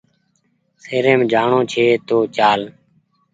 [0.83, 2.61] شهريم جاڻو ڇي تو چال